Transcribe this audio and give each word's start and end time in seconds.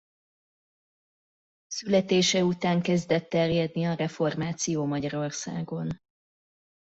Születése 1.67 2.43
után 2.43 2.81
kezdett 2.81 3.29
terjedni 3.29 3.83
a 3.85 3.93
reformáció 3.93 4.85
Magyarországon. 4.85 6.01